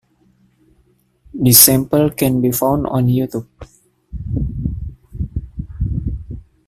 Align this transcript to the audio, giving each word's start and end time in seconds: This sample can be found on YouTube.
This 1.31 1.59
sample 1.59 2.09
can 2.09 2.41
be 2.41 2.51
found 2.51 2.87
on 2.87 3.05
YouTube. 3.05 3.45